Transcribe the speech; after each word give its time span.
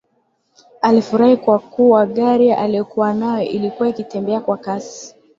Alifurahi 0.81 1.37
kwa 1.37 1.59
kuwa 1.59 2.05
gari 2.05 2.51
aliyokuwa 2.51 3.13
nayo 3.13 3.49
ilikuwa 3.49 3.89
ikitembea 3.89 4.39
kwa 4.41 4.57
kasi 4.57 5.15